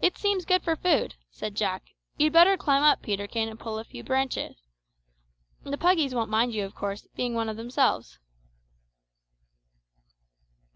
[0.00, 1.90] "It seems good for food," said Jack.
[2.16, 4.56] "You'd better climb up, Peterkin, and pull a few bunches.
[5.62, 8.18] The puggies won't mind you, of course, being one of themselves."